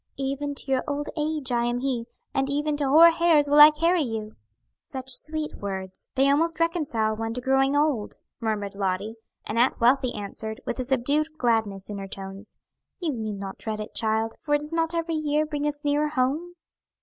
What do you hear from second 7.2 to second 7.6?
to